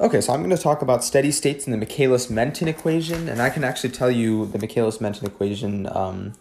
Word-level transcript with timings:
Okay, 0.00 0.22
so 0.22 0.32
I'm 0.32 0.40
going 0.40 0.56
to 0.56 0.62
talk 0.62 0.80
about 0.80 1.04
steady 1.04 1.30
states 1.30 1.66
in 1.66 1.72
the 1.72 1.76
Michaelis-Menten 1.76 2.66
equation, 2.66 3.28
and 3.28 3.42
I 3.42 3.50
can 3.50 3.62
actually 3.62 3.90
tell 3.90 4.10
you 4.10 4.46
the 4.46 4.58
Michaelis-Menten 4.58 5.24
equation 5.24 5.86
um, 5.94 6.32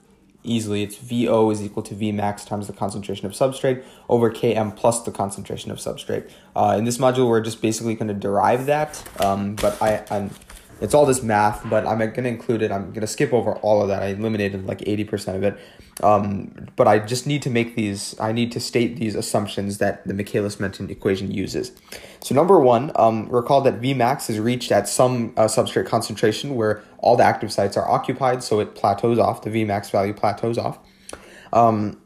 easily. 0.46 0.82
It's 0.84 0.96
VO 0.96 1.50
is 1.50 1.62
equal 1.62 1.84
to 1.84 1.94
V 1.94 2.14
max 2.14 2.46
times 2.46 2.68
the 2.68 2.74
concentration 2.74 3.26
of 3.26 3.34
substrate 3.34 3.84
over 4.08 4.32
Km 4.32 4.74
plus 4.78 5.04
the 5.04 5.12
concentration 5.12 5.72
of 5.72 5.78
substrate. 5.78 6.32
Uh, 6.56 6.76
in 6.78 6.86
this 6.86 7.00
module, 7.00 7.28
we're 7.28 7.42
just 7.42 7.62
basically 7.62 7.96
going 7.96 8.08
to 8.08 8.14
derive 8.14 8.66
that, 8.68 9.04
um, 9.20 9.56
but 9.56 9.82
I, 9.82 10.06
I'm 10.10 10.30
it's 10.82 10.94
all 10.94 11.06
this 11.06 11.22
math, 11.22 11.68
but 11.70 11.86
I'm 11.86 12.00
going 12.00 12.14
to 12.14 12.28
include 12.28 12.62
it. 12.62 12.72
I'm 12.72 12.90
going 12.90 13.02
to 13.02 13.08
skip 13.08 13.34
over 13.34 13.54
all 13.56 13.82
of 13.82 13.88
that. 13.90 14.02
I 14.02 14.08
eliminated 14.08 14.66
like 14.66 14.80
80% 14.80 15.36
of 15.36 15.44
it. 15.44 15.58
Um, 16.02 16.68
but 16.76 16.88
I 16.88 17.00
just 17.00 17.28
need 17.28 17.42
to 17.42 17.50
make 17.50 17.76
these, 17.76 18.18
I 18.20 18.32
need 18.32 18.52
to 18.54 18.60
state 18.60 18.98
these 18.98 19.16
assumptions 19.16 19.80
that 19.80 20.08
the 20.08 20.14
Michaelis-Menten 20.14 20.90
equation 20.90 21.32
uses. 21.32 21.74
So 22.22 22.34
number 22.34 22.60
one, 22.60 22.92
um, 22.96 23.28
recall 23.30 23.62
that 23.62 23.82
Vmax 23.82 24.30
is 24.30 24.40
reached 24.40 24.72
at 24.72 24.88
some 24.88 25.34
uh, 25.36 25.46
substrate 25.46 25.88
concentration 25.88 26.56
where 26.56 26.82
all 27.00 27.18
the 27.18 27.24
active 27.24 27.52
sites 27.52 27.76
are 27.76 27.90
occupied, 27.90 28.44
so 28.44 28.60
it 28.60 28.76
plateaus 28.76 29.20
off, 29.20 29.42
the 29.42 29.50
Vmax 29.50 29.92
value 29.92 30.14
plateaus 30.14 30.58
off. 30.58 30.80
Um, 31.52 32.00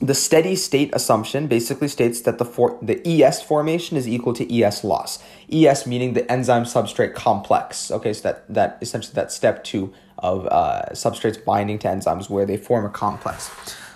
the 0.00 0.14
steady 0.14 0.56
state 0.56 0.90
assumption 0.94 1.46
basically 1.46 1.88
states 1.88 2.22
that 2.22 2.38
the 2.38 2.44
for, 2.44 2.78
the 2.80 3.06
ES 3.06 3.42
formation 3.42 3.98
is 3.98 4.08
equal 4.08 4.32
to 4.32 4.62
ES 4.62 4.82
loss. 4.82 5.22
ES 5.52 5.86
meaning 5.86 6.14
the 6.14 6.30
enzyme 6.32 6.64
substrate 6.64 7.14
complex. 7.14 7.90
Okay, 7.90 8.12
so 8.14 8.22
that 8.22 8.52
that 8.52 8.78
essentially 8.80 9.14
that 9.14 9.30
step 9.30 9.62
two 9.62 9.92
of 10.18 10.46
uh, 10.46 10.82
substrates 10.92 11.42
binding 11.44 11.78
to 11.80 11.88
enzymes 11.88 12.30
where 12.30 12.46
they 12.46 12.56
form 12.56 12.86
a 12.86 12.90
complex. 12.90 13.50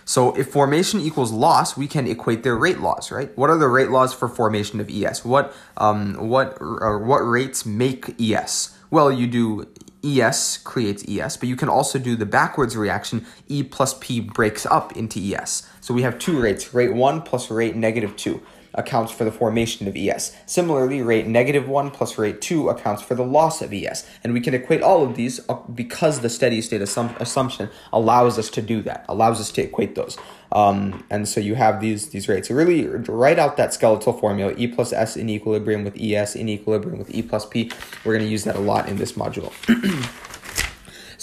So 0.04 0.36
if 0.36 0.52
formation 0.52 1.00
equals 1.00 1.32
loss, 1.32 1.76
we 1.76 1.88
can 1.88 2.06
equate 2.06 2.42
their 2.42 2.56
rate 2.56 2.80
laws, 2.80 3.10
right? 3.10 3.36
What 3.38 3.48
are 3.48 3.56
the 3.56 3.68
rate 3.68 3.88
laws 3.88 4.12
for 4.12 4.28
formation 4.28 4.80
of 4.80 4.90
ES? 4.90 5.24
What 5.24 5.54
um 5.78 6.28
what 6.28 6.60
what 6.60 7.20
rates 7.20 7.64
make 7.64 8.20
ES? 8.20 8.78
Well, 8.90 9.10
you 9.10 9.26
do 9.26 9.66
ES 10.04 10.58
creates 10.58 11.04
ES, 11.08 11.36
but 11.36 11.48
you 11.48 11.56
can 11.56 11.68
also 11.68 11.98
do 11.98 12.14
the 12.16 12.26
backwards 12.26 12.76
reaction. 12.76 13.24
E 13.48 13.62
plus 13.62 13.94
P 14.00 14.20
breaks 14.20 14.66
up 14.66 14.96
into 14.96 15.18
ES. 15.18 15.68
So 15.80 15.94
we 15.94 16.02
have 16.02 16.18
two 16.18 16.40
rates, 16.40 16.74
rate 16.74 16.94
1 16.94 17.22
plus 17.22 17.50
rate 17.50 17.74
negative 17.74 18.16
2 18.16 18.40
accounts 18.74 19.12
for 19.12 19.24
the 19.24 19.32
formation 19.32 19.88
of 19.88 19.96
ES. 19.96 20.36
Similarly, 20.46 21.02
rate 21.02 21.26
negative 21.26 21.68
1 21.68 21.90
plus 21.90 22.18
rate 22.18 22.40
2 22.40 22.68
accounts 22.68 23.02
for 23.02 23.14
the 23.14 23.24
loss 23.24 23.62
of 23.62 23.72
ES. 23.72 24.08
And 24.22 24.32
we 24.32 24.40
can 24.40 24.54
equate 24.54 24.82
all 24.82 25.02
of 25.02 25.16
these 25.16 25.40
uh, 25.48 25.54
because 25.74 26.20
the 26.20 26.30
steady 26.30 26.60
state 26.60 26.80
assum- 26.80 27.18
assumption 27.20 27.70
allows 27.92 28.38
us 28.38 28.50
to 28.50 28.62
do 28.62 28.82
that, 28.82 29.04
allows 29.08 29.40
us 29.40 29.50
to 29.52 29.62
equate 29.62 29.94
those. 29.94 30.18
Um, 30.52 31.04
and 31.10 31.28
so 31.28 31.40
you 31.40 31.56
have 31.56 31.80
these 31.80 32.10
these 32.10 32.28
rates. 32.28 32.48
So 32.48 32.54
really 32.54 32.86
write 32.86 33.38
out 33.38 33.56
that 33.56 33.74
skeletal 33.74 34.12
formula, 34.12 34.54
E 34.56 34.68
plus 34.68 34.92
S 34.92 35.16
in 35.16 35.28
equilibrium 35.28 35.82
with 35.82 36.00
ES 36.00 36.36
in 36.36 36.48
equilibrium 36.48 36.98
with 36.98 37.12
E 37.12 37.22
plus 37.22 37.44
P. 37.44 37.70
We're 38.04 38.12
going 38.12 38.24
to 38.24 38.30
use 38.30 38.44
that 38.44 38.54
a 38.54 38.60
lot 38.60 38.88
in 38.88 38.96
this 38.96 39.12
module. 39.12 39.52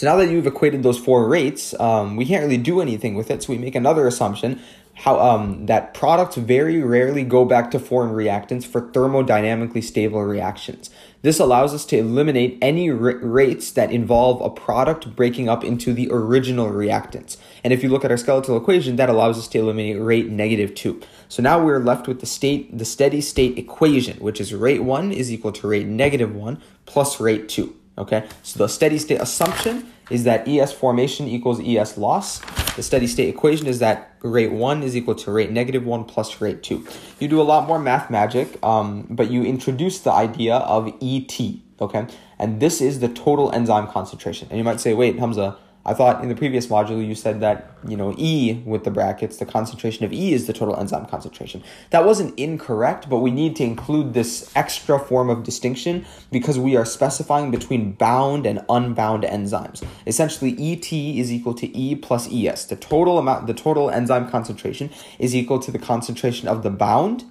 So 0.02 0.08
now 0.08 0.16
that 0.16 0.32
you've 0.32 0.48
equated 0.48 0.82
those 0.82 0.98
four 0.98 1.28
rates, 1.28 1.80
um, 1.80 2.16
we 2.16 2.26
can't 2.26 2.42
really 2.42 2.58
do 2.58 2.82
anything 2.82 3.14
with 3.14 3.30
it. 3.30 3.44
So 3.44 3.54
we 3.54 3.60
make 3.60 3.76
another 3.76 4.08
assumption, 4.08 4.60
how 4.94 5.20
um, 5.20 5.66
that 5.66 5.94
products 5.94 6.36
very 6.36 6.82
rarely 6.84 7.24
go 7.24 7.46
back 7.46 7.72
to 7.72 7.80
foreign 7.80 8.12
reactants 8.12 8.66
for 8.66 8.82
thermodynamically 8.82 9.84
stable 9.84 10.22
reactions. 10.22 10.90
This 11.24 11.40
allows 11.40 11.74
us 11.74 11.86
to 11.86 11.98
eliminate 11.98 12.58
any 12.62 12.90
r- 12.90 12.98
rates 12.98 13.72
that 13.72 13.92
involve 13.92 14.42
a 14.42 14.50
product 14.50 15.16
breaking 15.16 15.50
up 15.50 15.64
into 15.64 15.94
the 15.94 16.10
original 16.12 16.68
reactants. 16.68 17.38
And 17.64 17.74
if 17.74 17.84
you 17.84 17.90
look 17.90 18.04
at 18.04 18.12
our 18.12 18.18
skeletal 18.18 18.58
equation, 18.58 18.96
that 18.98 19.10
allows 19.10 19.38
us 19.38 19.48
to 19.50 19.60
eliminate 19.60 20.02
rate 20.02 20.30
negative 20.30 20.76
2. 20.76 21.02
So 21.30 21.42
now 21.42 21.64
we're 21.64 21.80
left 21.80 22.08
with 22.08 22.20
the 22.20 22.26
state 22.26 22.78
the 22.78 22.86
steady 22.86 23.22
state 23.22 23.58
equation, 23.58 24.18
which 24.18 24.42
is 24.42 24.54
rate 24.54 24.84
1 24.84 25.12
is 25.12 25.32
equal 25.32 25.52
to 25.54 25.68
rate 25.68 25.88
negative 25.88 26.36
1 26.36 26.62
plus 26.86 27.20
rate 27.20 27.50
2. 27.50 27.76
Okay, 27.98 28.28
so 28.42 28.60
the 28.60 28.68
steady 28.68 28.98
state 28.98 29.22
assumption 29.22 29.92
is 30.12 30.26
that 30.26 30.48
ES 30.48 30.74
formation 30.74 31.28
equals 31.28 31.60
ES 31.62 31.98
loss. 31.98 32.40
The 32.76 32.84
steady 32.84 33.08
state 33.08 33.30
equation 33.30 33.68
is 33.68 33.80
that 33.80 34.16
rate 34.22 34.52
1 34.52 34.84
is 34.84 34.96
equal 34.96 35.16
to 35.16 35.32
rate 35.32 35.52
negative 35.52 35.86
1 35.86 36.04
plus 36.06 36.42
rate 36.42 36.62
2. 36.64 36.86
You 37.20 37.28
do 37.28 37.42
a 37.42 37.44
lot 37.44 37.68
more 37.68 37.80
math 37.80 38.10
magic, 38.10 38.62
um, 38.64 39.08
but 39.10 39.32
you 39.32 39.44
introduce 39.44 40.00
the 40.00 40.12
idea 40.12 40.56
of 40.58 40.88
ET, 41.02 41.40
okay? 41.80 42.08
And 42.38 42.60
this 42.60 42.82
is 42.82 43.00
the 43.00 43.08
total 43.08 43.52
enzyme 43.52 43.88
concentration. 43.88 44.48
And 44.50 44.58
you 44.58 44.64
might 44.64 44.80
say, 44.80 44.94
wait, 44.94 45.18
Hamza, 45.18 45.58
I 45.84 45.96
thought 45.96 46.22
in 46.22 46.30
the 46.30 46.36
previous 46.36 46.68
module 46.68 47.06
you 47.06 47.16
said 47.16 47.40
that, 47.42 47.72
you 47.88 47.98
know, 47.98 48.14
E 48.18 48.62
with 48.66 48.84
the 48.84 48.92
brackets, 48.92 49.38
the 49.38 49.48
concentration 49.48 50.06
of 50.06 50.14
E 50.14 50.32
is 50.32 50.46
the 50.46 50.54
total 50.54 50.76
enzyme 50.76 51.08
concentration. 51.08 51.64
That 51.90 52.06
wasn't 52.06 52.38
incorrect, 52.38 53.10
but 53.10 53.18
we 53.20 53.32
need 53.32 53.56
to 53.56 53.64
include 53.64 54.14
this 54.14 54.52
extra 54.56 55.00
form 55.00 55.32
of 55.32 55.44
distinction 55.44 56.06
because 56.32 56.60
we 56.60 56.76
are 56.76 56.86
specifying 56.86 57.50
between 57.50 57.94
bound 57.94 58.46
and 58.46 58.64
unbound 58.70 59.24
enzymes. 59.24 59.84
Essentially, 60.06 60.52
ET 60.52 60.94
is 60.94 61.32
equal 61.32 61.56
to 61.56 61.76
E 61.76 61.96
plus 61.96 62.32
ES. 62.32 62.66
The 62.66 62.76
total 62.76 63.18
amount, 63.18 63.48
the 63.48 63.54
total 63.56 63.90
enzyme 63.90 64.30
concentration 64.30 64.92
is 65.18 65.36
equal 65.36 65.58
to 65.60 65.72
the 65.72 65.80
concentration 65.80 66.48
of 66.48 66.62
the 66.62 66.70
bound 66.70 67.24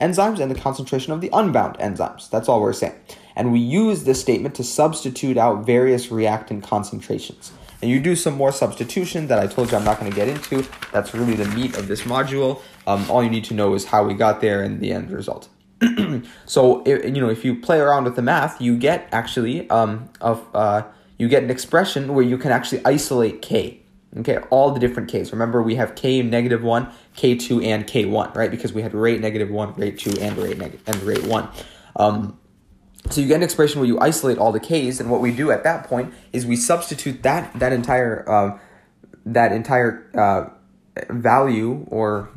enzymes 0.00 0.38
and 0.38 0.50
the 0.50 0.60
concentration 0.60 1.12
of 1.12 1.20
the 1.20 1.30
unbound 1.32 1.76
enzymes. 1.78 2.30
That's 2.30 2.48
all 2.48 2.60
we're 2.60 2.72
saying. 2.72 2.94
And 3.34 3.52
we 3.52 3.58
use 3.58 4.04
this 4.04 4.20
statement 4.20 4.54
to 4.54 4.64
substitute 4.64 5.36
out 5.36 5.66
various 5.66 6.10
reactant 6.12 6.62
concentrations 6.62 7.52
and 7.82 7.90
you 7.90 8.00
do 8.00 8.16
some 8.16 8.34
more 8.34 8.52
substitution 8.52 9.26
that 9.28 9.38
I 9.38 9.46
told 9.46 9.70
you 9.70 9.76
I'm 9.76 9.84
not 9.84 9.98
going 10.00 10.10
to 10.10 10.16
get 10.16 10.28
into. 10.28 10.66
That's 10.92 11.14
really 11.14 11.34
the 11.34 11.48
meat 11.48 11.76
of 11.76 11.88
this 11.88 12.02
module. 12.02 12.62
Um, 12.86 13.08
all 13.10 13.22
you 13.22 13.30
need 13.30 13.44
to 13.44 13.54
know 13.54 13.74
is 13.74 13.84
how 13.84 14.04
we 14.04 14.14
got 14.14 14.40
there 14.40 14.62
and 14.62 14.80
the 14.80 14.92
end 14.92 15.10
result. 15.10 15.48
so 16.46 16.82
if, 16.86 17.04
you 17.04 17.20
know 17.20 17.28
if 17.28 17.44
you 17.44 17.54
play 17.54 17.78
around 17.78 18.04
with 18.04 18.16
the 18.16 18.22
math, 18.22 18.60
you 18.60 18.76
get 18.78 19.08
actually 19.12 19.68
um, 19.68 20.08
of 20.20 20.46
uh, 20.54 20.82
you 21.18 21.28
get 21.28 21.42
an 21.42 21.50
expression 21.50 22.14
where 22.14 22.24
you 22.24 22.38
can 22.38 22.50
actually 22.50 22.80
isolate 22.84 23.42
k. 23.42 23.82
Okay, 24.18 24.38
all 24.48 24.70
the 24.70 24.80
different 24.80 25.10
k's. 25.10 25.30
Remember, 25.32 25.62
we 25.62 25.74
have 25.74 25.94
k 25.94 26.22
negative 26.22 26.62
one, 26.62 26.90
k 27.14 27.36
two, 27.36 27.60
and 27.60 27.86
k 27.86 28.06
one, 28.06 28.32
right? 28.32 28.50
Because 28.50 28.72
we 28.72 28.80
had 28.80 28.94
rate 28.94 29.20
negative 29.20 29.50
one, 29.50 29.74
rate 29.74 29.98
two, 29.98 30.14
and 30.20 30.38
rate 30.38 30.56
negative 30.56 30.82
and 30.86 31.02
rate 31.02 31.24
one. 31.24 31.48
Um, 31.96 32.38
so 33.10 33.20
you 33.20 33.28
get 33.28 33.36
an 33.36 33.42
expression 33.42 33.80
where 33.80 33.88
you 33.88 33.98
isolate 34.00 34.38
all 34.38 34.52
the 34.52 34.60
k's, 34.60 35.00
and 35.00 35.10
what 35.10 35.20
we 35.20 35.32
do 35.32 35.50
at 35.50 35.64
that 35.64 35.86
point 35.86 36.12
is 36.32 36.46
we 36.46 36.56
substitute 36.56 37.22
that 37.22 37.52
that 37.58 37.72
entire 37.72 38.28
uh, 38.28 38.58
that 39.24 39.52
entire 39.52 40.10
uh, 40.14 40.50
value 41.10 41.86
or 41.88 42.28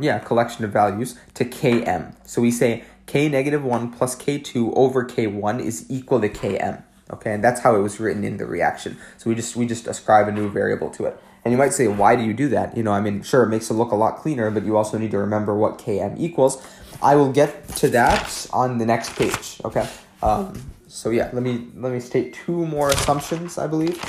yeah 0.00 0.18
collection 0.18 0.64
of 0.64 0.72
values 0.72 1.18
to 1.34 1.44
km. 1.44 2.14
So 2.28 2.42
we 2.42 2.50
say 2.50 2.84
k 3.06 3.28
negative 3.28 3.64
one 3.64 3.92
plus 3.92 4.14
k 4.14 4.38
two 4.38 4.72
over 4.74 5.04
k 5.04 5.26
one 5.26 5.60
is 5.60 5.86
equal 5.88 6.20
to 6.20 6.28
km. 6.28 6.82
Okay, 7.08 7.32
and 7.32 7.44
that's 7.44 7.60
how 7.60 7.76
it 7.76 7.80
was 7.80 8.00
written 8.00 8.24
in 8.24 8.36
the 8.36 8.46
reaction. 8.46 8.98
So 9.16 9.30
we 9.30 9.36
just 9.36 9.54
we 9.56 9.66
just 9.66 9.86
ascribe 9.86 10.26
a 10.28 10.32
new 10.32 10.50
variable 10.50 10.90
to 10.90 11.04
it. 11.06 11.20
And 11.44 11.52
you 11.52 11.58
might 11.58 11.72
say, 11.72 11.86
why 11.86 12.16
do 12.16 12.24
you 12.24 12.34
do 12.34 12.48
that? 12.48 12.76
You 12.76 12.82
know, 12.82 12.90
I 12.90 13.00
mean, 13.00 13.22
sure, 13.22 13.44
it 13.44 13.48
makes 13.48 13.70
it 13.70 13.74
look 13.74 13.92
a 13.92 13.94
lot 13.94 14.16
cleaner, 14.16 14.50
but 14.50 14.64
you 14.64 14.76
also 14.76 14.98
need 14.98 15.12
to 15.12 15.18
remember 15.18 15.54
what 15.54 15.78
km 15.78 16.18
equals. 16.18 16.60
I 17.02 17.14
will 17.14 17.32
get 17.32 17.68
to 17.76 17.88
that 17.88 18.46
on 18.52 18.78
the 18.78 18.86
next 18.86 19.16
page. 19.16 19.60
Okay. 19.64 19.88
Um, 20.22 20.60
so 20.88 21.10
yeah, 21.10 21.30
let 21.32 21.42
me 21.42 21.68
let 21.76 21.92
me 21.92 22.00
state 22.00 22.34
two 22.34 22.66
more 22.66 22.90
assumptions, 22.90 23.58
I 23.58 23.66
believe. 23.66 24.00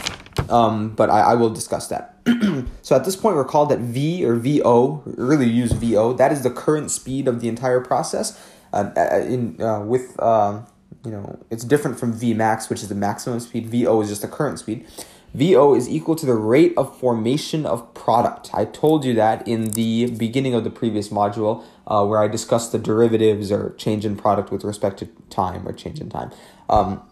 Um, 0.49 0.89
but 0.95 1.09
I, 1.09 1.31
I 1.31 1.33
will 1.35 1.49
discuss 1.49 1.87
that. 1.87 2.15
so 2.81 2.95
at 2.95 3.03
this 3.03 3.15
point, 3.15 3.35
recall 3.35 3.65
that 3.65 3.79
V 3.79 4.23
or 4.25 4.35
VO, 4.35 5.03
really 5.05 5.49
use 5.49 5.71
VO. 5.71 6.13
That 6.13 6.31
is 6.31 6.43
the 6.43 6.49
current 6.49 6.91
speed 6.91 7.27
of 7.27 7.41
the 7.41 7.49
entire 7.49 7.81
process. 7.81 8.41
Uh, 8.71 8.91
in 9.27 9.61
uh, 9.61 9.81
with 9.81 10.15
uh, 10.19 10.61
you 11.05 11.11
know, 11.11 11.39
it's 11.49 11.63
different 11.63 11.99
from 11.99 12.13
V 12.13 12.33
max, 12.33 12.69
which 12.69 12.81
is 12.81 12.89
the 12.89 12.95
maximum 12.95 13.39
speed. 13.39 13.67
VO 13.67 14.01
is 14.01 14.09
just 14.09 14.21
the 14.21 14.27
current 14.27 14.59
speed. 14.59 14.85
VO 15.37 15.75
is 15.75 15.87
equal 15.87 16.15
to 16.15 16.25
the 16.25 16.33
rate 16.33 16.73
of 16.77 16.97
formation 16.97 17.63
of 17.63 17.93
product. 17.93 18.49
I 18.55 18.65
told 18.65 19.05
you 19.05 19.13
that 19.13 19.47
in 19.47 19.69
the 19.71 20.09
beginning 20.09 20.55
of 20.55 20.63
the 20.63 20.71
previous 20.71 21.09
module 21.09 21.63
uh, 21.85 22.03
where 22.03 22.19
I 22.19 22.27
discussed 22.27 22.71
the 22.71 22.79
derivatives 22.79 23.51
or 23.51 23.75
change 23.77 24.03
in 24.03 24.15
product 24.15 24.51
with 24.51 24.63
respect 24.63 24.97
to 24.99 25.05
time 25.29 25.67
or 25.67 25.73
change 25.73 26.01
in 26.01 26.09
time. 26.09 26.31
Um, 26.69 27.07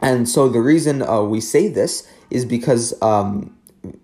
and 0.00 0.26
so 0.26 0.48
the 0.48 0.60
reason 0.60 1.02
uh, 1.02 1.20
we 1.22 1.42
say 1.42 1.68
this 1.68 2.08
is 2.30 2.46
because 2.46 2.94
um, 3.02 3.54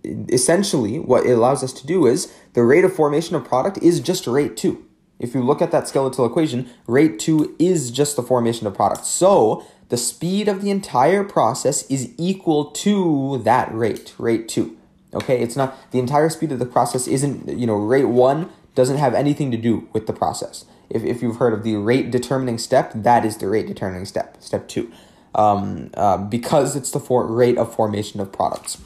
essentially 0.04 0.98
what 0.98 1.25
it 1.25 1.32
allows 1.32 1.64
us 1.64 1.72
to 1.72 1.87
do 1.87 2.06
is 2.06 2.31
the 2.52 2.62
rate 2.62 2.84
of 2.84 2.94
formation 2.94 3.37
of 3.37 3.44
product 3.46 3.78
is 3.78 4.00
just 4.00 4.26
rate 4.26 4.54
2. 4.58 4.84
If 5.19 5.34
you 5.34 5.42
look 5.42 5.62
at 5.62 5.70
that 5.70 5.88
skeletal 5.88 6.26
equation, 6.26 6.69
rate 6.87 7.19
2 7.19 7.56
is 7.58 7.90
just 7.90 8.16
the 8.16 8.22
formation 8.22 8.66
of 8.66 8.75
product. 8.75 9.06
So 9.06 9.64
the 9.90 9.96
speed 9.96 10.48
of 10.48 10.62
the 10.62 10.70
entire 10.70 11.25
process 11.25 11.82
is 11.90 12.14
equal 12.16 12.66
to 12.66 13.38
that 13.44 13.72
rate, 13.75 14.14
rate 14.19 14.48
2. 14.48 14.76
Okay, 15.12 15.42
it's 15.42 15.56
not 15.56 15.76
the 15.90 15.98
entire 15.98 16.31
speed 16.31 16.52
of 16.52 16.60
the 16.60 16.66
process 16.66 17.08
isn't, 17.08 17.48
you 17.58 17.66
know, 17.66 17.75
rate 17.75 18.04
1 18.04 18.48
doesn't 18.76 18.98
have 18.98 19.14
anything 19.14 19.50
to 19.50 19.56
do 19.56 19.88
with 19.92 20.06
the 20.06 20.12
process. 20.12 20.64
If, 20.88 21.02
if 21.02 21.22
you've 21.22 21.37
heard 21.37 21.52
of 21.52 21.64
the 21.64 21.76
rate 21.76 22.12
determining 22.12 22.58
step, 22.58 22.92
that 22.94 23.25
is 23.25 23.38
the 23.38 23.48
rate 23.48 23.66
determining 23.66 24.06
step, 24.06 24.37
step 24.40 24.69
2. 24.69 24.90
Um, 25.34 25.90
uh, 25.94 26.16
because 26.19 26.76
it's 26.76 26.92
the 26.92 27.00
for- 27.00 27.26
rate 27.26 27.58
of 27.58 27.75
formation 27.75 28.20
of 28.20 28.32
products. 28.32 28.78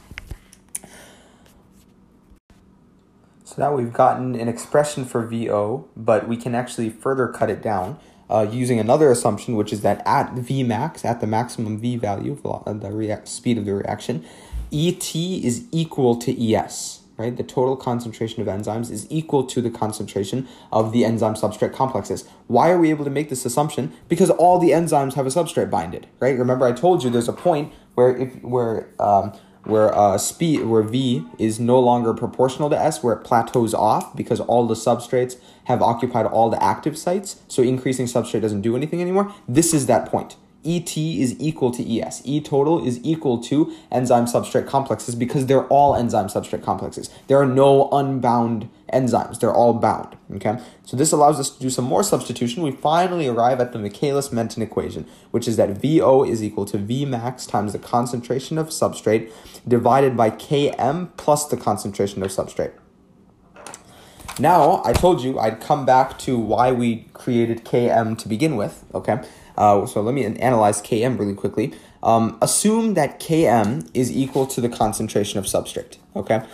So 3.45 3.55
now 3.59 3.75
we've 3.75 3.93
gotten 3.93 4.35
an 4.35 4.49
expression 4.49 5.05
for 5.05 5.27
VO, 5.27 5.87
but 5.97 6.27
we 6.27 6.37
can 6.37 6.55
actually 6.55 6.89
further 6.89 7.29
cut 7.29 7.51
it 7.51 7.62
down. 7.62 7.99
Uh, 8.35 8.43
using 8.51 8.81
another 8.81 9.13
assumption, 9.13 9.55
which 9.55 9.73
is 9.73 9.83
that 9.83 10.03
at 10.05 10.35
Vmax, 10.35 11.05
at 11.05 11.21
the 11.21 11.27
maximum 11.27 11.79
V 11.79 11.97
value, 11.97 12.37
the 12.67 12.91
rea- 12.91 13.25
speed 13.25 13.59
of 13.59 13.65
the 13.65 13.75
reaction, 13.75 14.25
ET 14.73 15.15
is 15.15 15.67
equal 15.71 16.17
to 16.17 16.53
ES, 16.53 17.03
right? 17.17 17.37
The 17.37 17.45
total 17.45 17.77
concentration 17.77 18.43
of 18.43 18.49
enzymes 18.49 18.91
is 18.91 19.07
equal 19.09 19.45
to 19.45 19.63
the 19.63 19.71
concentration 19.71 20.49
of 20.73 20.91
the 20.91 21.05
enzyme 21.05 21.35
substrate 21.35 21.73
complexes. 21.73 22.25
Why 22.49 22.71
are 22.71 22.79
we 22.79 22.91
able 22.91 23.05
to 23.05 23.11
make 23.11 23.29
this 23.29 23.45
assumption? 23.45 23.93
Because 24.09 24.31
all 24.31 24.59
the 24.59 24.71
enzymes 24.71 25.15
have 25.15 25.27
a 25.27 25.31
substrate 25.31 25.71
binded, 25.71 26.09
right? 26.19 26.37
Remember, 26.37 26.67
I 26.67 26.73
told 26.73 27.05
you 27.05 27.11
there's 27.11 27.29
a 27.29 27.33
point 27.33 27.73
where 27.95 28.17
if 28.17 28.43
where 28.43 28.89
um, 28.99 29.33
where 29.65 29.97
uh, 29.97 30.19
speed 30.19 30.65
where 30.65 30.83
v 30.83 31.25
is 31.39 31.59
no 31.59 31.79
longer 31.81 32.13
proportional 32.13 32.71
to 32.71 32.79
s 32.79 33.03
where 33.03 33.15
it 33.15 33.25
plateaus 33.25 33.75
off 33.75 34.15
because 34.17 34.41
all 34.41 34.67
the 34.67 34.75
substrates 34.75 35.37
have 35.65 35.81
occupied 35.81 36.27
all 36.27 36.51
the 36.51 36.63
active 36.63 36.97
sites 36.97 37.43
so 37.49 37.63
increasing 37.63 38.07
substrate 38.07 38.43
doesn't 38.43 38.63
do 38.63 38.77
anything 38.77 39.01
anymore 39.01 39.33
this 39.49 39.73
is 39.73 39.87
that 39.87 40.07
point 40.07 40.37
ET 40.65 40.97
is 40.97 41.39
equal 41.39 41.71
to 41.71 42.01
ES. 42.01 42.23
E 42.25 42.41
total 42.41 42.85
is 42.85 42.99
equal 43.03 43.39
to 43.39 43.75
enzyme 43.93 44.25
substrate 44.25 44.67
complexes 44.67 45.15
because 45.15 45.47
they're 45.47 45.67
all 45.67 45.95
enzyme 45.95 46.27
substrate 46.29 46.63
complexes. 46.63 47.11
There 47.27 47.39
are 47.39 47.47
no 47.47 47.91
unbound 47.91 48.71
enzymes. 48.94 49.41
They're 49.41 49.52
all 49.52 49.75
bound. 49.75 50.17
Okay. 50.37 50.58
So 50.85 50.96
this 50.96 51.12
allows 51.12 51.38
us 51.41 51.50
to 51.50 51.61
do 51.61 51.69
some 51.69 51.85
more 51.85 52.02
substitution. 52.02 52.62
We 52.62 52.70
finally 52.70 53.26
arrive 53.29 53.61
at 53.61 53.73
the 53.73 53.79
Michaelis-Menten 53.79 54.62
equation, 54.62 55.06
which 55.32 55.46
is 55.46 55.56
that 55.56 55.70
VO 55.82 56.25
is 56.25 56.43
equal 56.43 56.64
to 56.67 56.79
V 56.79 57.05
max 57.05 57.46
times 57.46 57.73
the 57.73 57.79
concentration 57.79 58.56
of 58.56 58.69
substrate 58.69 59.31
divided 59.67 60.17
by 60.17 60.31
Km 60.31 61.11
plus 61.17 61.46
the 61.46 61.56
concentration 61.56 62.23
of 62.23 62.31
substrate. 62.31 62.73
Now, 64.38 64.82
I 64.85 64.93
told 64.93 65.23
you 65.23 65.38
I'd 65.38 65.61
come 65.61 65.87
back 65.87 66.19
to 66.20 66.37
why 66.37 66.73
we 66.73 67.06
created 67.12 67.64
Km 67.64 68.19
to 68.19 68.29
begin 68.29 68.56
with, 68.56 68.85
okay? 68.93 69.23
Uh, 69.56 69.87
so 69.87 70.00
let 70.00 70.14
me 70.14 70.25
analyze 70.25 70.82
Km 70.82 71.19
really 71.19 71.35
quickly. 71.35 71.73
Um, 72.02 72.37
assume 72.43 72.94
that 72.94 73.20
Km 73.20 73.88
is 73.94 74.11
equal 74.11 74.46
to 74.49 74.61
the 74.61 74.69
concentration 74.69 75.38
of 75.38 75.44
substrate, 75.44 75.99
okay? 76.17 76.44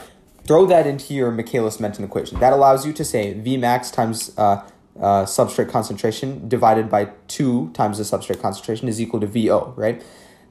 Throw 0.50 0.66
that 0.66 0.84
into 0.84 1.14
your 1.14 1.30
Michaelis-Menten 1.30 2.02
equation. 2.02 2.40
That 2.40 2.52
allows 2.52 2.84
you 2.84 2.92
to 2.94 3.04
say 3.04 3.34
Vmax 3.34 3.92
times 3.92 4.36
uh, 4.36 4.66
uh, 4.98 5.22
substrate 5.22 5.70
concentration 5.70 6.48
divided 6.48 6.90
by 6.90 7.10
2 7.28 7.70
times 7.70 7.98
the 7.98 8.02
substrate 8.02 8.42
concentration 8.42 8.88
is 8.88 9.00
equal 9.00 9.20
to 9.20 9.28
VO, 9.28 9.72
right? 9.76 10.04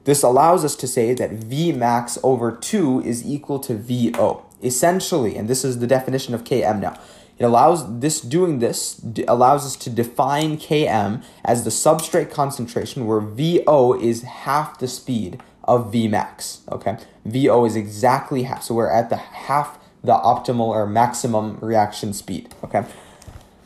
This 0.04 0.22
allows 0.22 0.64
us 0.64 0.74
to 0.76 0.86
say 0.88 1.12
that 1.12 1.32
Vmax 1.32 2.18
over 2.22 2.50
2 2.50 3.02
is 3.02 3.26
equal 3.26 3.58
to 3.58 3.76
VO. 3.76 4.42
Essentially, 4.62 5.36
and 5.36 5.48
this 5.48 5.66
is 5.66 5.80
the 5.80 5.86
definition 5.86 6.32
of 6.32 6.44
Km 6.44 6.80
now, 6.80 6.98
it 7.36 7.44
allows 7.44 8.00
this 8.00 8.22
doing 8.22 8.58
this 8.60 9.02
allows 9.28 9.66
us 9.66 9.76
to 9.76 9.90
define 9.90 10.56
Km 10.56 11.22
as 11.44 11.64
the 11.64 11.70
substrate 11.70 12.30
concentration 12.30 13.06
where 13.06 13.20
VO 13.20 14.00
is 14.00 14.22
half 14.22 14.78
the 14.78 14.88
speed 14.88 15.42
of 15.64 15.92
Vmax. 15.92 16.60
Okay, 16.72 16.96
VO 17.26 17.66
is 17.66 17.76
exactly 17.76 18.44
half, 18.44 18.62
so 18.62 18.74
we're 18.74 18.90
at 18.90 19.10
the 19.10 19.16
half 19.16 19.76
the 20.02 20.14
optimal 20.14 20.68
or 20.68 20.86
maximum 20.86 21.58
reaction 21.60 22.12
speed. 22.12 22.54
Okay. 22.64 22.84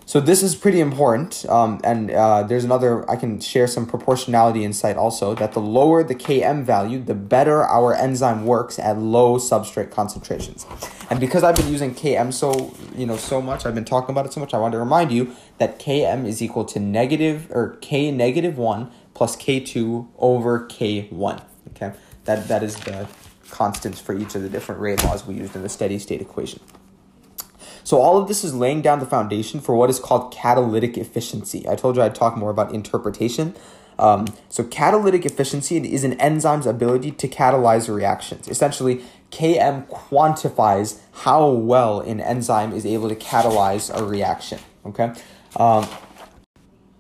So 0.07 0.21
this 0.21 0.43
is 0.43 0.55
pretty 0.55 0.81
important, 0.81 1.47
um, 1.49 1.81
and 1.83 2.11
uh, 2.11 2.43
there's 2.43 2.63
another, 2.63 3.11
I 3.11 3.17
can 3.17 3.41
share 3.41 3.67
some 3.67 3.87
proportionality 3.87 4.63
insight 4.63 4.99
also, 4.99 5.35
that 5.37 5.53
the 5.53 5.61
lower 5.61 6.05
the 6.05 6.15
Km 6.15 6.63
value, 6.63 7.03
the 7.03 7.15
better 7.15 7.65
our 7.65 7.95
enzyme 7.95 8.45
works 8.45 8.79
at 8.79 8.99
low 8.99 9.39
substrate 9.39 9.91
concentrations. 9.91 10.67
And 11.09 11.19
because 11.19 11.43
I've 11.43 11.57
been 11.57 11.73
using 11.73 11.95
Km 11.95 12.35
so, 12.35 12.75
you 12.95 13.07
know, 13.07 13.17
so 13.17 13.41
much, 13.41 13.65
I've 13.65 13.75
been 13.75 13.87
talking 13.87 14.11
about 14.11 14.27
it 14.27 14.35
so 14.35 14.41
much, 14.41 14.53
I 14.53 14.59
want 14.59 14.73
to 14.73 14.79
remind 14.79 15.11
you 15.11 15.35
that 15.57 15.79
Km 15.79 16.27
is 16.27 16.43
equal 16.43 16.67
to 16.67 16.79
negative, 16.79 17.51
or 17.51 17.79
K 17.81 18.11
negative 18.11 18.59
1 18.59 18.91
plus 19.15 19.37
K2 19.37 20.09
over 20.19 20.67
K1, 20.67 21.43
okay? 21.71 21.97
That, 22.27 22.47
that 22.49 22.63
is 22.63 22.77
the 22.77 23.09
constants 23.51 24.01
for 24.01 24.15
each 24.15 24.35
of 24.35 24.43
the 24.43 24.49
different 24.49 24.81
rate 24.81 25.03
laws 25.05 25.27
we 25.27 25.35
used 25.35 25.55
in 25.55 25.63
the 25.63 25.69
steady 25.69 25.99
state 25.99 26.21
equation. 26.21 26.61
So 27.85 28.01
all 28.01 28.17
of 28.17 28.29
this 28.29 28.45
is 28.45 28.55
laying 28.55 28.81
down 28.81 28.99
the 28.99 29.07
foundation 29.07 29.61
for 29.61 29.75
what 29.75 29.91
is 29.91 30.01
called 30.01 30.33
catalytic 30.33 30.97
efficiency. 30.97 31.69
I 31.69 31.77
told 31.77 31.97
you 31.97 32.03
I'd 32.03 32.15
talk 32.15 32.37
more 32.37 32.51
about 32.51 32.73
interpretation. 32.73 33.55
Um, 33.99 34.27
so 34.49 34.65
catalytic 34.65 35.25
efficiency 35.25 35.77
is 35.77 36.03
an 36.03 36.15
enzyme's 36.15 36.67
ability 36.67 37.13
to 37.13 37.29
catalyze 37.29 37.95
reactions. 37.95 38.49
Essentially, 38.49 39.05
Km 39.31 39.87
quantifies 39.89 40.99
how 41.13 41.49
well 41.49 42.01
an 42.01 42.21
enzyme 42.21 42.73
is 42.73 42.87
able 42.87 43.09
to 43.09 43.15
catalyze 43.15 43.95
a 43.95 44.05
reaction. 44.05 44.59
Okay. 44.87 45.13
Um, 45.57 45.87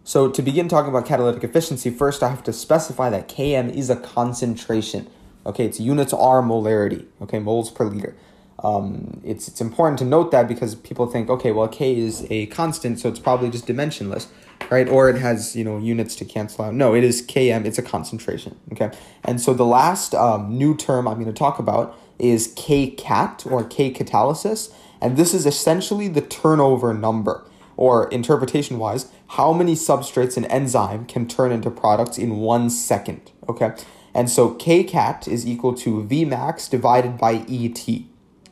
so 0.04 0.30
to 0.30 0.42
begin 0.42 0.68
talking 0.68 0.90
about 0.90 1.06
catalytic 1.06 1.42
efficiency, 1.42 1.90
first 1.90 2.22
I 2.22 2.28
have 2.28 2.44
to 2.44 2.52
specify 2.52 3.08
that 3.10 3.28
Km 3.28 3.74
is 3.74 3.88
a 3.88 3.96
concentration. 3.96 5.08
Okay, 5.46 5.64
it's 5.66 5.80
units 5.80 6.12
R 6.12 6.42
molarity. 6.42 7.06
Okay, 7.22 7.38
moles 7.38 7.70
per 7.70 7.84
liter. 7.84 8.14
Um, 8.62 9.20
it's 9.24 9.48
it's 9.48 9.60
important 9.60 9.98
to 9.98 10.04
note 10.04 10.30
that 10.30 10.48
because 10.48 10.74
people 10.74 11.06
think, 11.06 11.28
okay, 11.28 11.52
well, 11.52 11.68
k 11.68 11.98
is 11.98 12.26
a 12.30 12.46
constant, 12.46 12.98
so 12.98 13.08
it's 13.08 13.18
probably 13.18 13.50
just 13.50 13.66
dimensionless, 13.66 14.28
right? 14.70 14.88
Or 14.88 15.10
it 15.10 15.18
has 15.18 15.54
you 15.54 15.64
know 15.64 15.78
units 15.78 16.16
to 16.16 16.24
cancel 16.24 16.64
out. 16.64 16.74
No, 16.74 16.94
it 16.94 17.04
is 17.04 17.20
km. 17.26 17.66
It's 17.66 17.78
a 17.78 17.82
concentration. 17.82 18.56
Okay, 18.72 18.90
and 19.24 19.40
so 19.40 19.52
the 19.52 19.66
last 19.66 20.14
um, 20.14 20.56
new 20.56 20.74
term 20.76 21.06
I'm 21.06 21.16
going 21.16 21.26
to 21.26 21.32
talk 21.32 21.58
about 21.58 21.98
is 22.18 22.54
k 22.56 22.90
cat 22.90 23.44
or 23.50 23.64
k 23.64 23.92
catalysis, 23.92 24.72
and 25.00 25.16
this 25.16 25.34
is 25.34 25.44
essentially 25.44 26.08
the 26.08 26.22
turnover 26.22 26.94
number, 26.94 27.44
or 27.76 28.08
interpretation 28.08 28.78
wise, 28.78 29.10
how 29.28 29.52
many 29.52 29.74
substrates 29.74 30.36
an 30.36 30.44
enzyme 30.46 31.04
can 31.06 31.26
turn 31.26 31.52
into 31.52 31.70
products 31.70 32.16
in 32.16 32.36
one 32.36 32.70
second. 32.70 33.32
Okay, 33.48 33.74
and 34.14 34.30
so 34.30 34.50
k 34.54 34.84
cat 34.84 35.26
is 35.26 35.46
equal 35.46 35.74
to 35.74 36.04
v 36.04 36.24
max 36.24 36.68
divided 36.68 37.18
by 37.18 37.44
et. 37.48 37.86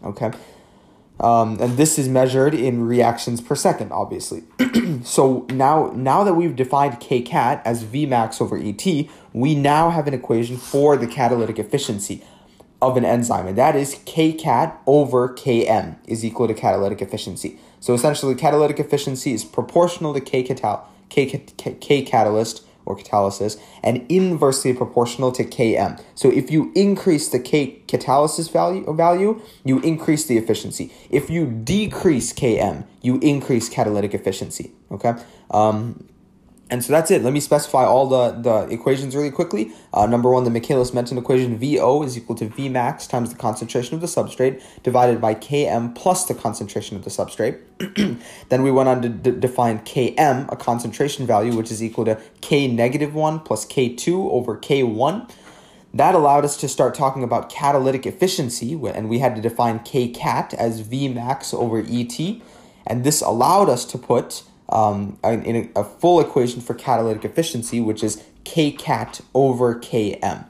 Okay. 0.05 0.33
Um, 1.21 1.59
and 1.61 1.77
this 1.77 1.99
is 1.99 2.09
measured 2.09 2.53
in 2.53 2.85
reactions 2.85 3.41
per 3.41 3.55
second, 3.55 3.93
obviously. 3.93 4.43
so 5.05 5.47
now, 5.51 5.93
now 5.95 6.25
that 6.25 6.35
we've 6.35 6.57
defined 6.57 6.95
kcat 6.95 7.63
as 7.65 7.85
Vmax 7.85 8.41
over 8.41 8.59
ET, 8.59 8.85
we 9.33 9.55
now 9.55 9.91
have 9.91 10.09
an 10.09 10.15
equation 10.15 10.57
for 10.57 10.97
the 10.97 11.07
catalytic 11.07 11.61
efficiency 11.61 12.25
of 12.81 12.97
an 12.97 13.05
enzyme, 13.05 13.47
and 13.47 13.57
that 13.57 13.77
is 13.77 13.95
kcat 14.07 14.77
over 14.87 15.29
km 15.29 15.97
is 16.09 16.25
equal 16.25 16.49
to 16.49 16.55
catalytic 16.55 17.01
efficiency. 17.01 17.57
So 17.79 17.95
essentially, 17.95 18.35
catalytic 18.35 18.81
efficiency 18.81 19.33
is 19.33 19.45
proportional 19.45 20.13
to 20.15 20.21
k, 20.21 20.43
catal- 20.43 20.85
k, 21.09 21.27
k, 21.27 21.75
k 21.75 22.03
catalyst 22.03 22.67
or 22.85 22.97
catalysis 22.97 23.61
and 23.83 24.05
inversely 24.09 24.73
proportional 24.73 25.33
to 25.33 25.45
Km. 25.45 26.03
So 26.15 26.31
if 26.31 26.51
you 26.51 26.73
increase 26.75 27.29
the 27.29 27.39
K 27.39 27.83
catalysis 27.87 28.51
value, 28.51 28.93
value, 28.95 29.41
you 29.65 29.81
increase 29.81 30.25
the 30.27 30.39
efficiency. 30.39 30.93
If 31.11 31.31
you 31.31 31.47
decrease 31.47 32.33
Km, 32.33 32.85
you 33.01 33.19
increase 33.19 33.69
catalytic 33.69 34.15
efficiency. 34.15 34.73
Okay. 34.91 35.15
Um, 35.51 36.09
and 36.73 36.83
so 36.83 36.91
that's 36.91 37.11
it. 37.11 37.23
Let 37.23 37.35
me 37.35 37.41
specify 37.41 37.85
all 37.85 38.09
the, 38.09 38.31
the 38.31 38.73
equations 38.73 39.15
really 39.15 39.31
quickly. 39.31 39.73
Uh, 39.93 40.07
number 40.07 40.31
one, 40.31 40.45
the 40.45 40.51
Michaelis-Menten 40.51 41.19
equation 41.19 41.59
VO 41.59 42.03
is 42.03 42.17
equal 42.17 42.35
to 42.37 42.47
Vmax 42.47 43.07
times 43.07 43.29
the 43.31 43.37
concentration 43.37 43.95
of 43.95 44.01
the 44.01 44.07
substrate 44.07 44.63
divided 44.83 45.21
by 45.21 45.35
Km 45.35 45.95
plus 45.95 46.25
the 46.25 46.35
concentration 46.35 46.97
of 46.97 47.05
the 47.05 47.11
substrate. 47.11 47.61
then 48.49 48.63
we 48.63 48.71
went 48.71 48.89
on 48.89 49.03
to 49.03 49.11
d- 49.11 49.39
define 49.39 49.81
Km, 49.81 50.51
a 50.51 50.57
concentration 50.57 51.27
value, 51.27 51.55
which 51.55 51.71
is 51.71 51.83
equal 51.83 52.07
to 52.07 52.19
K 52.41 52.69
negative 52.69 53.15
1 53.15 53.41
plus 53.41 53.67
K2 53.67 54.31
over 54.31 54.57
K1. 54.57 55.31
That 55.93 56.15
allowed 56.15 56.47
us 56.47 56.57
to 56.57 56.69
start 56.69 56.95
talking 56.95 57.23
about 57.23 57.51
catalytic 57.51 58.07
efficiency, 58.07 58.73
and 58.73 59.11
we 59.11 59.19
had 59.19 59.37
to 59.37 59.43
define 59.43 59.81
Kcat 59.81 60.55
as 60.55 60.81
Vmax 60.81 61.53
over 61.53 61.81
ET. 61.87 62.19
And 62.87 63.05
this 63.05 63.21
allowed 63.21 63.69
us 63.69 63.85
to 63.85 63.99
put 63.99 64.43
um, 64.73 65.19
in 65.23 65.71
a, 65.77 65.81
a, 65.81 65.85
full 65.85 66.21
equation 66.21 66.61
for 66.61 66.75
catalytic 66.75 67.25
efficiency, 67.25 67.81
which 67.81 68.03
is 68.03 68.25
kcat 68.45 69.21
over 69.35 69.75
km. 69.75 70.47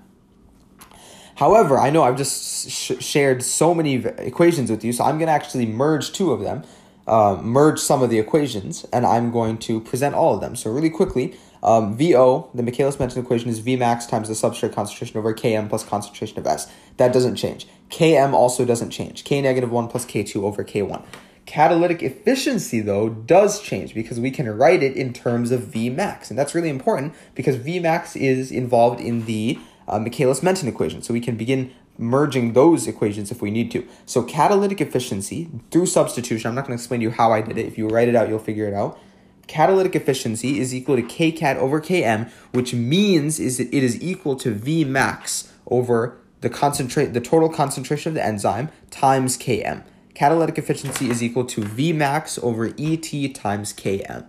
However, 1.36 1.78
I 1.78 1.90
know 1.90 2.04
I've 2.04 2.16
just 2.16 2.70
sh- 2.70 2.92
shared 3.00 3.42
so 3.42 3.74
many 3.74 3.96
equations 3.96 4.70
with 4.70 4.84
you, 4.84 4.92
so 4.92 5.04
I'm 5.04 5.18
going 5.18 5.26
to 5.26 5.32
actually 5.32 5.66
merge 5.66 6.12
two 6.12 6.32
of 6.32 6.40
them, 6.40 6.62
uh, 7.06 7.38
merge 7.42 7.80
some 7.80 8.02
of 8.02 8.10
the 8.10 8.18
equations, 8.18 8.86
and 8.92 9.04
I'm 9.04 9.32
going 9.32 9.58
to 9.58 9.80
present 9.80 10.14
all 10.14 10.34
of 10.34 10.40
them. 10.40 10.54
So 10.54 10.70
really 10.70 10.90
quickly, 10.90 11.36
um, 11.62 11.96
VO, 11.96 12.50
the 12.54 12.62
Michaelis-Menten 12.62 13.16
equation 13.16 13.48
is 13.48 13.60
Vmax 13.60 14.08
times 14.08 14.28
the 14.28 14.34
substrate 14.34 14.72
concentration 14.72 15.16
over 15.16 15.32
Km 15.32 15.68
plus 15.68 15.84
concentration 15.84 16.38
of 16.38 16.46
S. 16.46 16.70
That 16.96 17.12
doesn't 17.12 17.36
change. 17.36 17.66
Km 17.88 18.32
also 18.32 18.64
doesn't 18.64 18.90
change. 18.90 19.24
K 19.24 19.40
negative 19.40 19.70
1 19.70 19.88
plus 19.88 20.04
K2 20.06 20.42
over 20.42 20.64
K1. 20.64 21.04
Catalytic 21.44 22.02
efficiency, 22.02 22.80
though, 22.80 23.08
does 23.08 23.60
change 23.60 23.94
because 23.94 24.20
we 24.20 24.30
can 24.30 24.48
write 24.56 24.82
it 24.82 24.96
in 24.96 25.12
terms 25.12 25.50
of 25.50 25.62
Vmax. 25.62 26.30
And 26.30 26.38
that's 26.38 26.54
really 26.54 26.68
important 26.68 27.14
because 27.34 27.56
Vmax 27.56 28.16
is 28.20 28.52
involved 28.52 29.00
in 29.00 29.24
the 29.26 29.58
uh, 29.88 29.98
Michaelis-Menten 29.98 30.68
equation. 30.68 31.02
So 31.02 31.12
we 31.12 31.20
can 31.20 31.36
begin 31.36 31.72
merging 31.98 32.52
those 32.52 32.86
equations 32.86 33.30
if 33.30 33.42
we 33.42 33.50
need 33.50 33.70
to. 33.72 33.86
So 34.06 34.22
catalytic 34.22 34.80
efficiency 34.80 35.50
through 35.70 35.86
substitution, 35.86 36.48
I'm 36.48 36.54
not 36.54 36.66
going 36.66 36.76
to 36.76 36.80
explain 36.80 37.00
to 37.00 37.04
you 37.04 37.10
how 37.10 37.32
I 37.32 37.42
did 37.42 37.58
it. 37.58 37.66
If 37.66 37.76
you 37.76 37.88
write 37.88 38.08
it 38.08 38.14
out, 38.14 38.28
you'll 38.28 38.38
figure 38.38 38.66
it 38.66 38.74
out. 38.74 38.98
catalytic 39.46 39.94
efficiency 39.94 40.60
is 40.60 40.74
equal 40.74 40.96
to 40.96 41.02
kcat 41.02 41.56
over 41.56 41.80
km, 41.80 42.30
which 42.52 42.72
means 42.72 43.38
is 43.38 43.58
that 43.58 43.68
it 43.74 43.82
is 43.82 44.00
equal 44.02 44.36
to 44.36 44.50
V 44.50 44.84
max 44.84 45.52
over 45.66 46.16
the 46.40 46.50
concentrate 46.50 47.12
the 47.12 47.20
total 47.20 47.48
concentration 47.48 48.10
of 48.10 48.14
the 48.14 48.24
enzyme 48.24 48.70
times 48.90 49.36
km. 49.36 49.84
Catalytic 50.14 50.58
efficiency 50.58 51.08
is 51.08 51.22
equal 51.22 51.44
to 51.46 51.62
Vmax 51.62 52.42
over 52.42 52.66
ET 52.78 53.34
times 53.34 53.72
km. 53.72 54.26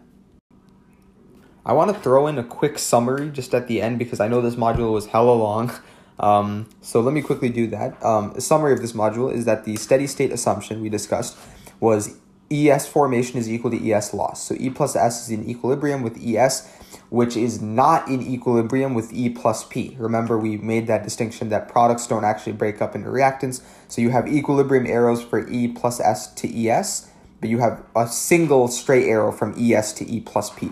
I 1.66 1.74
want 1.74 1.94
to 1.94 2.00
throw 2.02 2.28
in 2.28 2.38
a 2.38 2.44
quick 2.44 2.80
summary 2.80 3.30
just 3.30 3.54
at 3.54 3.68
the 3.68 3.82
end 3.82 4.00
because 4.00 4.20
I 4.20 4.28
know 4.28 4.42
this 4.42 4.56
module 4.56 4.94
was 4.94 5.08
hella 5.08 5.32
long. 5.32 5.72
Um, 6.20 6.70
so 6.82 7.02
let 7.02 7.14
me 7.14 7.22
quickly 7.22 7.50
do 7.50 7.68
that. 7.68 8.04
Um, 8.04 8.32
a 8.36 8.42
summary 8.42 8.74
of 8.74 8.82
this 8.82 8.94
module 8.94 9.34
is 9.34 9.46
that 9.46 9.66
the 9.66 9.76
steady 9.76 10.08
state 10.08 10.32
assumption 10.32 10.82
we 10.82 10.90
discussed 10.90 11.38
was 11.80 12.18
ES 12.54 12.88
formation 12.88 13.40
is 13.40 13.50
equal 13.50 13.72
to 13.72 13.92
ES 13.92 14.14
loss. 14.14 14.44
So 14.44 14.56
E 14.60 14.70
plus 14.70 14.96
S 14.96 15.24
is 15.24 15.32
in 15.32 15.50
equilibrium 15.50 16.04
with 16.04 16.24
ES, 16.24 16.70
which 17.10 17.36
is 17.36 17.62
not 17.62 18.08
in 18.08 18.22
equilibrium 18.22 18.94
with 18.94 19.12
E 19.12 19.30
plus 19.30 19.64
P. 19.64 19.96
Remember, 19.98 20.38
we 20.38 20.58
made 20.58 20.88
that 20.88 21.04
distinction 21.04 21.50
that 21.50 21.68
products 21.68 22.06
don't 22.06 22.24
actually 22.24 22.54
break 22.54 22.82
up 22.82 22.96
into 22.96 23.10
reactants. 23.10 23.62
So 23.88 24.02
you 24.02 24.12
have 24.12 24.28
equilibrium 24.28 24.86
arrows 24.86 25.24
for 25.24 25.48
E 25.50 25.68
plus 25.68 26.00
S 26.00 26.32
to 26.36 26.68
ES, 26.68 27.10
but 27.42 27.50
you 27.50 27.60
have 27.60 27.84
a 27.96 28.08
single 28.08 28.68
straight 28.68 29.08
arrow 29.08 29.32
from 29.32 29.56
ES 29.58 29.94
to 29.94 30.10
E 30.10 30.22
plus 30.22 30.50
P. 30.52 30.72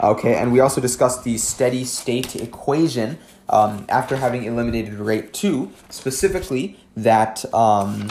Okay, 0.00 0.34
and 0.34 0.52
we 0.52 0.60
also 0.60 0.80
discussed 0.80 1.24
the 1.24 1.38
steady 1.38 1.84
state 1.84 2.36
equation 2.36 3.18
um, 3.48 3.86
after 3.88 4.16
having 4.16 4.44
eliminated 4.44 4.94
rate 4.94 5.32
2, 5.32 5.72
specifically 5.88 6.78
that 6.96 7.44
um, 7.54 8.08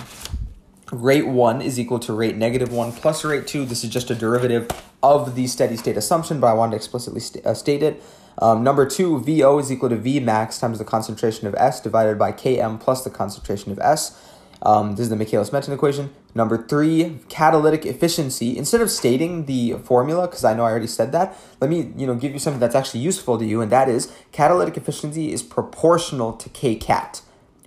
rate 0.92 1.28
1 1.28 1.62
is 1.62 1.80
equal 1.80 2.00
to 2.00 2.14
rate 2.14 2.36
negative 2.36 2.72
1 2.72 2.92
plus 2.94 3.24
rate 3.24 3.48
2. 3.48 3.66
This 3.66 3.84
is 3.84 3.90
just 3.90 4.10
a 4.10 4.16
derivative 4.16 4.70
of 5.02 5.36
the 5.36 5.48
steady 5.48 5.78
state 5.78 5.98
assumption, 5.98 6.40
but 6.40 6.48
I 6.48 6.54
wanted 6.54 6.72
to 6.72 6.78
explicitly 6.78 7.20
st- 7.20 7.46
uh, 7.46 7.54
state 7.54 7.84
it. 7.84 8.02
Um, 8.38 8.64
number 8.64 8.86
2, 8.86 9.22
VO 9.22 9.60
is 9.60 9.72
equal 9.72 9.90
to 9.90 9.96
V 9.96 10.20
max 10.20 10.60
times 10.60 10.78
the 10.78 10.86
concentration 10.86 11.48
of 11.48 11.56
S 11.56 11.80
divided 11.80 12.20
by 12.20 12.32
Km 12.32 12.80
plus 12.80 13.04
the 13.04 13.10
concentration 13.10 13.72
of 13.72 13.80
S. 13.80 14.20
Um, 14.62 14.92
this 14.92 15.02
is 15.02 15.10
the 15.10 15.16
Michaelis-Menten 15.16 15.74
equation. 15.74 16.14
Number 16.34 16.58
three, 16.58 17.20
catalytic 17.30 17.86
efficiency. 17.86 18.58
Instead 18.58 18.82
of 18.82 18.90
stating 18.90 19.46
the 19.46 19.74
formula, 19.74 20.28
because 20.28 20.44
I 20.44 20.54
know 20.54 20.64
I 20.64 20.72
already 20.72 20.88
said 20.88 21.12
that, 21.12 21.38
let 21.62 21.70
me 21.70 21.94
you 21.96 22.08
know 22.08 22.16
give 22.16 22.34
you 22.34 22.40
something 22.40 22.60
that's 22.60 22.76
actually 22.76 23.02
useful 23.02 23.38
to 23.38 23.46
you, 23.46 23.62
and 23.62 23.72
that 23.72 23.88
is 23.88 24.12
catalytic 24.32 24.76
efficiency 24.76 25.32
is 25.32 25.44
proportional 25.44 26.34
to 26.34 26.50
kcat, 26.50 27.22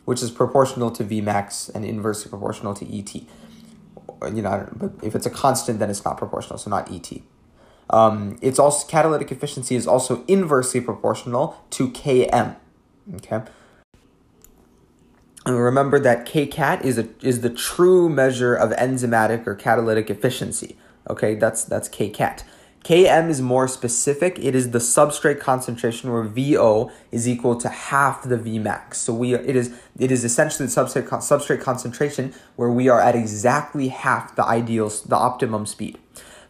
which 0.08 0.22
is 0.22 0.30
proportional 0.30 0.90
to 0.90 1.04
Vmax 1.04 1.68
and 1.74 1.84
inversely 1.84 2.30
proportional 2.30 2.72
to 2.72 2.98
ET. 2.98 3.14
You 3.14 4.40
know, 4.40 4.66
but 4.74 4.92
if 5.02 5.14
it's 5.14 5.26
a 5.26 5.30
constant, 5.30 5.80
then 5.80 5.90
it's 5.90 6.02
not 6.02 6.16
proportional, 6.16 6.58
so 6.58 6.70
not 6.70 6.90
ET. 6.90 7.20
Um, 7.90 8.38
it's 8.40 8.58
also 8.58 8.88
catalytic 8.88 9.30
efficiency 9.30 9.76
is 9.76 9.86
also 9.86 10.24
inversely 10.26 10.80
proportional 10.80 11.62
to 11.72 11.90
Km. 11.90 12.56
Okay. 13.16 13.42
And 15.44 15.60
remember 15.60 16.00
that 16.00 16.26
kcat 16.26 16.86
is 16.86 16.96
a 16.96 17.08
is 17.20 17.42
the 17.42 17.50
true 17.50 18.08
measure 18.08 18.54
of 18.54 18.70
enzymatic 18.70 19.46
or 19.46 19.54
catalytic 19.54 20.08
efficiency. 20.08 20.78
Okay, 21.10 21.34
that's 21.34 21.64
that's 21.64 21.86
kcat. 21.86 22.44
Km 22.84 23.28
is 23.28 23.42
more 23.42 23.68
specific. 23.68 24.38
It 24.38 24.54
is 24.54 24.70
the 24.70 24.78
substrate 24.78 25.40
concentration 25.40 26.12
where 26.12 26.22
VO 26.22 26.90
is 27.10 27.28
equal 27.28 27.56
to 27.56 27.68
half 27.68 28.22
the 28.22 28.36
Vmax. 28.36 28.94
So 28.94 29.12
we 29.12 29.34
it 29.34 29.56
is 29.56 29.78
it 29.98 30.10
is 30.10 30.24
essentially 30.24 30.66
the 30.66 30.72
substrate 30.72 31.08
substrate 31.08 31.60
concentration 31.60 32.32
where 32.56 32.70
we 32.70 32.88
are 32.88 33.00
at 33.00 33.14
exactly 33.14 33.88
half 33.88 34.36
the 34.36 34.44
ideal 34.44 34.88
the 34.88 35.16
optimum 35.16 35.66
speed. 35.66 35.98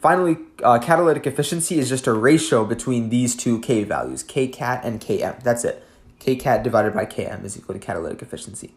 Finally, 0.01 0.37
uh, 0.63 0.79
catalytic 0.79 1.27
efficiency 1.27 1.79
is 1.79 1.89
just 1.89 2.07
a 2.07 2.13
ratio 2.13 2.65
between 2.65 3.09
these 3.09 3.35
two 3.35 3.59
K 3.61 3.83
values, 3.83 4.23
Kcat 4.23 4.85
and 4.85 5.01
Km. 5.01 5.43
That's 5.43 5.65
it. 5.65 5.85
Kcat 6.21 6.63
divided 6.63 6.95
by 6.95 7.05
Km 7.05 7.45
is 7.45 7.57
equal 7.59 7.75
to 7.75 7.81
catalytic 7.81 8.23
efficiency. 8.23 8.75